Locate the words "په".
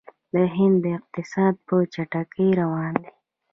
1.67-1.75